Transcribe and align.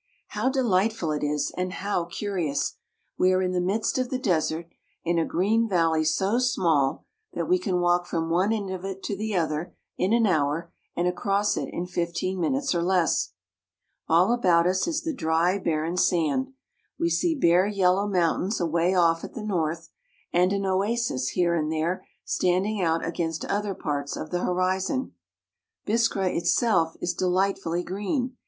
How 0.29 0.49
delightful 0.49 1.11
it 1.11 1.23
is 1.23 1.53
and 1.55 1.73
how 1.73 2.05
curious! 2.05 2.73
We 3.19 3.31
are 3.33 3.41
in 3.43 3.51
the 3.51 3.61
midst 3.61 3.99
of 3.99 4.09
the 4.09 4.17
desert, 4.17 4.65
in 5.03 5.19
a 5.19 5.25
green 5.27 5.69
valley 5.69 6.03
so 6.03 6.39
small 6.39 7.05
that 7.33 7.45
we 7.47 7.59
can 7.59 7.79
walk 7.79 8.07
from 8.07 8.27
one 8.31 8.51
end 8.51 8.71
of 8.71 8.83
it 8.83 9.03
to 9.03 9.15
the 9.15 9.35
other 9.35 9.75
in 9.99 10.11
an 10.11 10.25
hour 10.25 10.73
and 10.95 11.07
across 11.07 11.55
it 11.55 11.69
in 11.71 11.85
fifteen 11.85 12.39
minutes 12.39 12.73
or 12.73 12.81
less. 12.81 13.33
All 14.09 14.33
about 14.33 14.65
us 14.65 14.87
is 14.87 15.03
the 15.03 15.13
dry, 15.13 15.59
bar 15.59 15.83
ren 15.83 15.97
sand; 15.97 16.51
we 16.99 17.07
see 17.07 17.35
bare 17.35 17.67
yellow 17.67 18.07
mountains 18.07 18.59
away 18.59 18.95
off 18.95 19.23
at 19.23 19.35
the 19.35 19.43
north, 19.43 19.89
and 20.33 20.51
an 20.51 20.65
oasis, 20.65 21.27
here 21.27 21.53
and 21.53 21.71
there, 21.71 22.07
standing 22.25 22.81
out 22.81 23.05
against 23.05 23.45
other 23.45 23.75
parts 23.75 24.15
of 24.17 24.31
the 24.31 24.43
horizon. 24.43 25.13
Biskra 25.85 26.35
itself 26.35 26.95
is 27.01 27.13
delightfully 27.13 27.83
green. 27.83 28.35